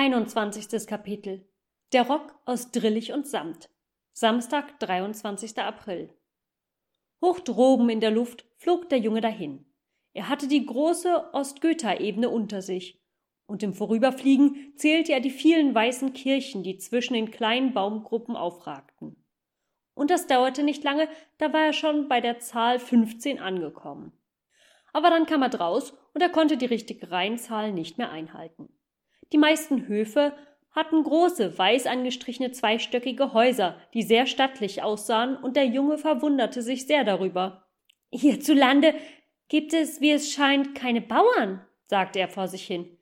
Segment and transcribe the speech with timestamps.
[0.00, 0.86] 21.
[0.86, 1.44] Kapitel
[1.92, 3.68] Der Rock aus Drillich und Samt.
[4.12, 5.58] Samstag, 23.
[5.58, 6.14] April.
[7.20, 9.66] Hoch droben in der Luft flog der Junge dahin.
[10.12, 13.02] Er hatte die große Ostgötha-Ebene unter sich,
[13.46, 19.16] und im Vorüberfliegen zählte er die vielen weißen Kirchen, die zwischen den kleinen Baumgruppen aufragten.
[19.94, 21.08] Und das dauerte nicht lange,
[21.38, 24.12] da war er schon bei der Zahl 15 angekommen.
[24.92, 28.77] Aber dann kam er draus und er konnte die richtige Reihenzahl nicht mehr einhalten.
[29.32, 30.32] Die meisten Höfe
[30.70, 36.86] hatten große, weiß angestrichene zweistöckige Häuser, die sehr stattlich aussahen, und der Junge verwunderte sich
[36.86, 37.66] sehr darüber.
[38.10, 38.94] Hierzulande
[39.48, 42.96] gibt es, wie es scheint, keine Bauern, sagte er vor sich hin.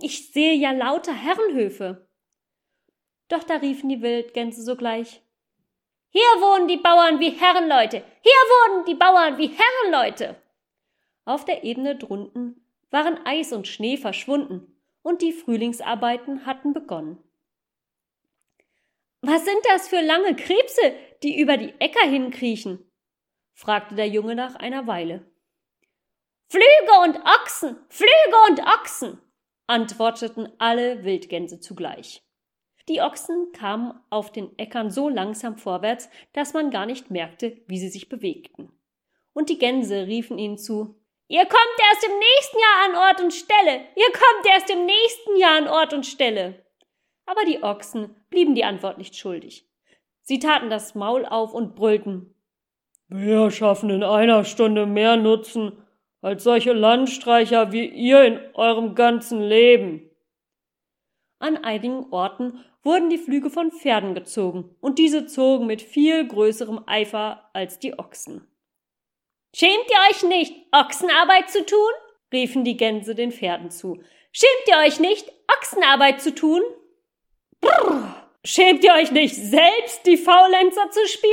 [0.00, 2.08] Ich sehe ja lauter Herrenhöfe.
[3.28, 5.20] Doch da riefen die Wildgänse sogleich
[6.10, 8.02] Hier wohnen die Bauern wie Herrenleute.
[8.22, 10.36] Hier wohnen die Bauern wie Herrenleute.
[11.24, 17.22] Auf der Ebene drunten waren Eis und Schnee verschwunden, und die Frühlingsarbeiten hatten begonnen.
[19.20, 22.84] Was sind das für lange Krebse, die über die Äcker hinkriechen?
[23.54, 25.28] fragte der Junge nach einer Weile.
[26.48, 29.20] Flüge und Ochsen, Flüge und Ochsen,
[29.66, 32.22] antworteten alle Wildgänse zugleich.
[32.88, 37.78] Die Ochsen kamen auf den Äckern so langsam vorwärts, dass man gar nicht merkte, wie
[37.78, 38.72] sie sich bewegten.
[39.34, 40.98] Und die Gänse riefen ihnen zu
[41.30, 43.84] Ihr kommt erst im nächsten Jahr an Ort und Stelle.
[43.94, 46.64] Ihr kommt erst im nächsten Jahr an Ort und Stelle.
[47.26, 49.68] Aber die Ochsen blieben die Antwort nicht schuldig.
[50.22, 52.34] Sie taten das Maul auf und brüllten.
[53.08, 55.84] Wir schaffen in einer Stunde mehr Nutzen
[56.22, 60.10] als solche Landstreicher wie ihr in eurem ganzen Leben.
[61.38, 66.80] An einigen Orten wurden die Flüge von Pferden gezogen, und diese zogen mit viel größerem
[66.86, 68.46] Eifer als die Ochsen.
[69.54, 71.90] Schämt ihr euch nicht, Ochsenarbeit zu tun?
[72.32, 74.02] riefen die Gänse den Pferden zu.
[74.32, 76.62] Schämt ihr euch nicht, Ochsenarbeit zu tun?
[77.60, 78.14] Brrr.
[78.44, 81.32] Schämt ihr euch nicht, selbst die Faulenzer zu spielen?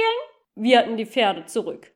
[0.55, 1.93] wieherten die Pferde zurück.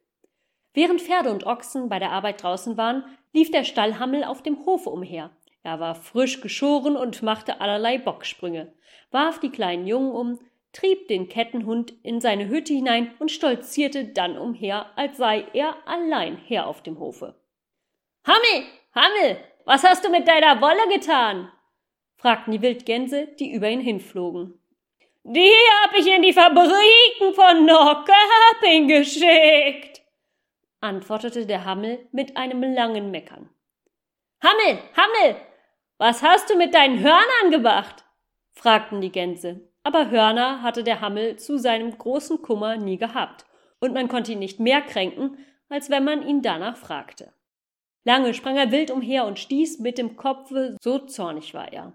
[0.73, 4.89] Während Pferde und Ochsen bei der Arbeit draußen waren, lief der Stallhammel auf dem Hofe
[4.89, 5.31] umher.
[5.63, 8.73] Er war frisch geschoren und machte allerlei Bocksprünge,
[9.11, 10.39] warf die kleinen Jungen um,
[10.71, 16.37] trieb den Kettenhund in seine Hütte hinein und stolzierte dann umher, als sei er allein
[16.37, 17.35] Herr auf dem Hofe.
[18.25, 21.51] Hammel, Hammel, was hast du mit deiner Wolle getan?
[22.17, 24.59] fragten die Wildgänse, die über ihn hinflogen.
[25.23, 30.01] Die hab ich in die Fabriken von Norrköping geschickt,
[30.81, 33.49] antwortete der Hammel mit einem langen Meckern.
[34.43, 35.35] Hammel, Hammel,
[35.97, 37.98] was hast du mit deinen Hörnern gemacht?
[38.59, 43.45] Fragten die Gänse aber Hörner hatte der Hammel zu seinem großen Kummer nie gehabt,
[43.79, 45.37] und man konnte ihn nicht mehr kränken,
[45.69, 47.33] als wenn man ihn danach fragte.
[48.03, 51.93] Lange sprang er wild umher und stieß mit dem Kopfe, so zornig war er.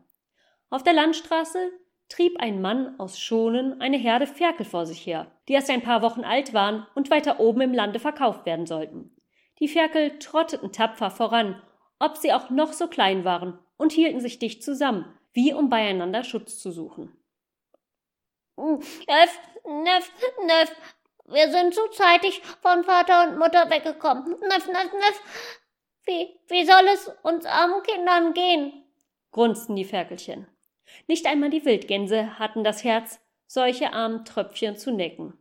[0.71, 1.71] Auf der Landstraße
[2.09, 6.03] trieb ein Mann aus Schonen eine Herde Ferkel vor sich her, die erst ein paar
[6.03, 9.15] Wochen alt waren und weiter oben im Lande verkauft werden sollten.
[9.61, 11.63] Die Ferkel trotteten tapfer voran,
[11.99, 16.25] ob sie auch noch so klein waren, und hielten sich dicht zusammen, wie um beieinander
[16.25, 17.17] Schutz zu suchen.
[18.57, 20.13] Neff, Neff,
[20.45, 20.77] Neff,
[21.27, 24.37] wir sind zu zeitig von Vater und Mutter weggekommen.
[24.41, 25.23] Neff, Neff, Neff,
[26.07, 28.85] wie, wie soll es uns armen Kindern gehen?
[29.33, 30.47] grunzten die Ferkelchen.
[31.09, 35.37] Nicht einmal die Wildgänse hatten das Herz, solche armen Tröpfchen zu necken.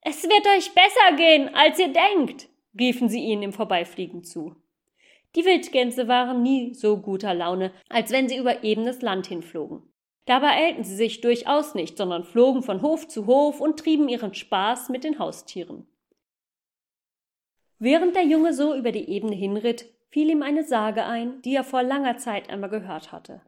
[0.00, 4.56] Es wird euch besser gehen, als ihr denkt, riefen sie ihnen im Vorbeifliegen zu.
[5.36, 9.82] Die Wildgänse waren nie so guter Laune, als wenn sie über ebenes Land hinflogen.
[10.26, 14.34] Dabei eilten sie sich durchaus nicht, sondern flogen von Hof zu Hof und trieben ihren
[14.34, 15.86] Spaß mit den Haustieren.
[17.78, 21.64] Während der Junge so über die Ebene hinritt, fiel ihm eine Sage ein, die er
[21.64, 23.40] vor langer Zeit einmal gehört hatte.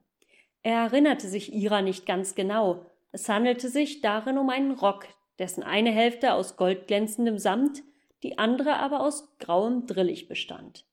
[0.62, 2.86] Er erinnerte sich ihrer nicht ganz genau.
[3.10, 5.06] Es handelte sich darin um einen Rock,
[5.40, 7.82] dessen eine Hälfte aus goldglänzendem Samt,
[8.22, 10.84] die andere aber aus grauem Drillich bestand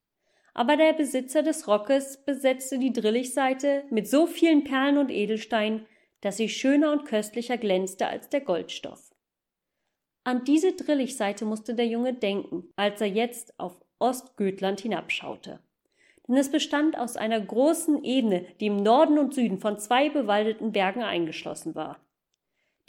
[0.59, 5.85] aber der Besitzer des Rockes besetzte die Drillichseite mit so vielen Perlen und Edelsteinen,
[6.19, 9.09] dass sie schöner und köstlicher glänzte als der Goldstoff.
[10.25, 15.61] An diese Drillichseite musste der Junge denken, als er jetzt auf Ostgötland hinabschaute.
[16.27, 20.73] Denn es bestand aus einer großen Ebene, die im Norden und Süden von zwei bewaldeten
[20.73, 22.01] Bergen eingeschlossen war.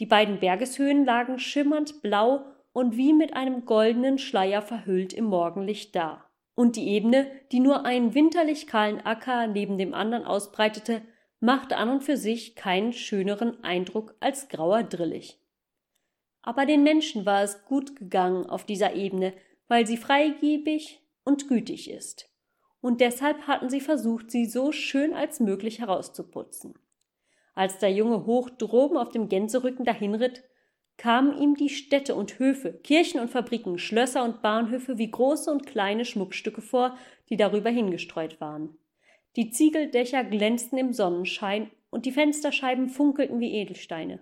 [0.01, 5.95] Die beiden Bergeshöhen lagen schimmernd blau und wie mit einem goldenen Schleier verhüllt im Morgenlicht
[5.95, 6.27] da
[6.61, 11.01] und die Ebene, die nur einen winterlich kahlen Acker neben dem anderen ausbreitete,
[11.41, 15.41] machte an und für sich keinen schöneren Eindruck als grauer Drillich.
[16.43, 19.33] Aber den Menschen war es gut gegangen auf dieser Ebene,
[19.69, 22.31] weil sie freigebig und gütig ist.
[22.83, 26.75] Und deshalb hatten sie versucht, sie so schön als möglich herauszuputzen.
[27.55, 30.45] Als der Junge hoch droben auf dem Gänserücken dahinritt,
[31.01, 35.67] kamen ihm die Städte und Höfe, Kirchen und Fabriken, Schlösser und Bahnhöfe wie große und
[35.67, 36.95] kleine Schmuckstücke vor,
[37.31, 38.77] die darüber hingestreut waren.
[39.35, 44.21] Die Ziegeldächer glänzten im Sonnenschein und die Fensterscheiben funkelten wie Edelsteine.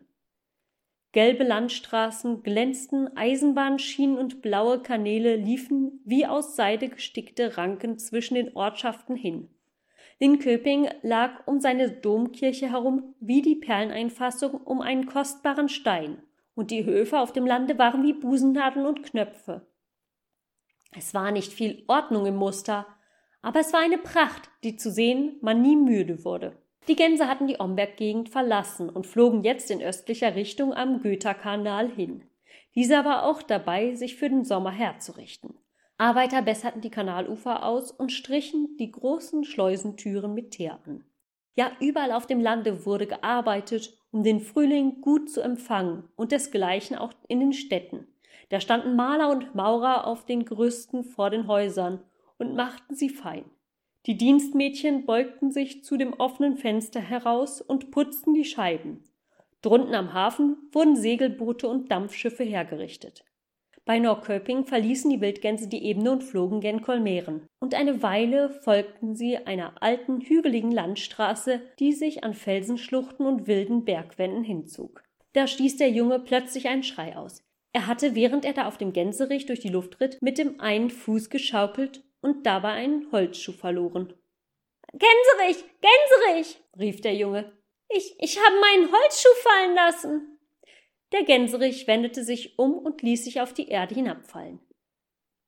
[1.11, 8.55] Gelbe Landstraßen glänzten, Eisenbahnschienen und blaue Kanäle liefen wie aus Seide gestickte Ranken zwischen den
[8.55, 9.49] Ortschaften hin.
[10.21, 16.23] Linköping lag um seine Domkirche herum wie die Perleneinfassung um einen kostbaren Stein
[16.58, 19.64] und die Höfe auf dem Lande waren wie Busennadeln und Knöpfe.
[20.90, 22.84] Es war nicht viel Ordnung im Muster,
[23.43, 26.60] aber es war eine Pracht, die zu sehen man nie müde wurde.
[26.88, 32.25] Die Gänse hatten die Omberg-Gegend verlassen und flogen jetzt in östlicher Richtung am Göta-Kanal hin.
[32.75, 35.55] Dieser war auch dabei, sich für den Sommer herzurichten.
[35.96, 41.05] Arbeiter besserten die Kanalufer aus und strichen die großen Schleusentüren mit Teer an.
[41.58, 46.96] Ja, überall auf dem Lande wurde gearbeitet um den Frühling gut zu empfangen und desgleichen
[46.96, 48.06] auch in den Städten.
[48.49, 52.00] Da standen Maler und Maurer auf den Gerüsten vor den Häusern
[52.38, 53.44] und machten sie fein.
[54.06, 59.02] Die Dienstmädchen beugten sich zu dem offenen Fenster heraus und putzten die Scheiben.
[59.60, 63.25] Drunten am Hafen wurden Segelboote und Dampfschiffe hergerichtet.
[63.88, 67.49] Bei Norrköping verließen die Wildgänse die Ebene und flogen gen Kolmeren.
[67.58, 73.87] Und eine Weile folgten sie einer alten, hügeligen Landstraße, die sich an Felsenschluchten und wilden
[73.87, 75.02] Bergwänden hinzog.
[75.32, 77.43] Da stieß der Junge plötzlich einen Schrei aus.
[77.73, 80.91] Er hatte, während er da auf dem Gänserich durch die Luft ritt, mit dem einen
[80.91, 84.12] Fuß geschaukelt und dabei einen Holzschuh verloren.
[84.93, 87.56] Gänserich, Gänserich, rief der Junge.
[87.88, 90.38] Ich, ich habe meinen Holzschuh fallen lassen.
[91.12, 94.60] Der Gänserich wendete sich um und ließ sich auf die Erde hinabfallen.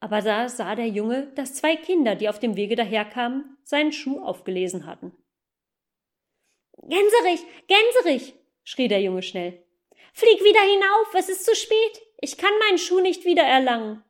[0.01, 4.21] Aber da sah der Junge, dass zwei Kinder, die auf dem Wege daherkamen, seinen Schuh
[4.21, 5.13] aufgelesen hatten.
[6.79, 8.35] Gänserich, Gänserich,
[8.65, 9.63] schrie der Junge schnell.
[10.15, 12.03] Flieg wieder hinauf, es ist zu spät.
[12.21, 14.03] Ich kann meinen Schuh nicht wieder erlangen.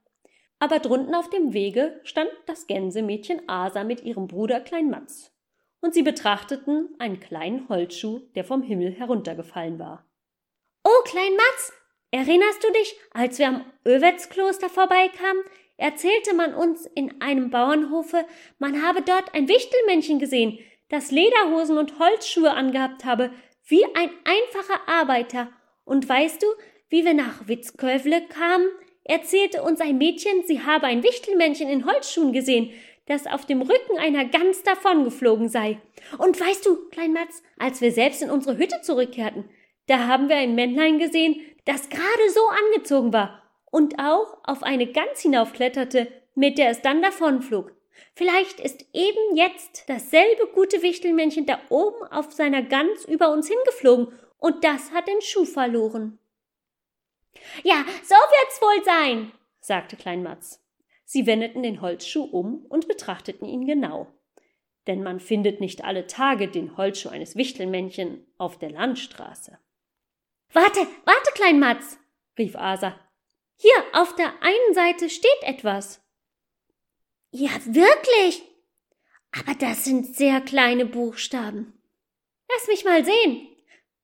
[0.60, 5.34] Aber drunten auf dem Wege stand das Gänsemädchen Asa mit ihrem Bruder Klein Matz.
[5.80, 10.09] Und sie betrachteten einen kleinen Holzschuh, der vom Himmel heruntergefallen war.
[10.82, 11.72] Oh, Klein Matz,
[12.10, 15.42] erinnerst du dich, als wir am Övetskloster vorbeikamen,
[15.76, 18.24] erzählte man uns in einem Bauernhofe,
[18.58, 23.30] man habe dort ein Wichtelmännchen gesehen, das Lederhosen und Holzschuhe angehabt habe,
[23.66, 25.52] wie ein einfacher Arbeiter.
[25.84, 26.46] Und weißt du,
[26.88, 28.68] wie wir nach Witzkövle kamen,
[29.04, 32.72] erzählte uns ein Mädchen, sie habe ein Wichtelmännchen in Holzschuhen gesehen,
[33.04, 35.78] das auf dem Rücken einer Gans davongeflogen sei.
[36.16, 39.44] Und weißt du, Klein Matz, als wir selbst in unsere Hütte zurückkehrten,
[39.90, 43.42] da haben wir ein Männlein gesehen, das gerade so angezogen war
[43.72, 46.06] und auch auf eine Gans hinaufkletterte,
[46.36, 47.72] mit der es dann davonflog.
[48.14, 54.08] Vielleicht ist eben jetzt dasselbe gute Wichtelmännchen da oben auf seiner Gans über uns hingeflogen
[54.38, 56.20] und das hat den Schuh verloren.
[57.64, 60.64] Ja, so wird's wohl sein, sagte Klein Matz.
[61.04, 64.06] Sie wendeten den Holzschuh um und betrachteten ihn genau.
[64.86, 69.58] Denn man findet nicht alle Tage den Holzschuh eines Wichtelmännchen auf der Landstraße.
[70.52, 71.98] Warte, warte, Klein Matz,
[72.36, 72.98] rief Asa.
[73.56, 76.02] Hier auf der einen Seite steht etwas.
[77.30, 78.42] Ja, wirklich?
[79.32, 81.80] Aber das sind sehr kleine Buchstaben.
[82.52, 83.46] Lass mich mal sehen.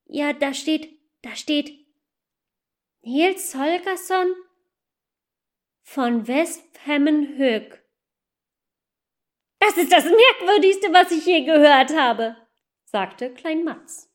[0.04, 1.86] Ja, da steht, da steht
[3.00, 4.34] Nils Holgersson
[5.82, 7.82] von Westhemmenhöck.
[9.58, 12.36] Das ist das Merkwürdigste, was ich je gehört habe,
[12.84, 14.12] sagte Klein Matz.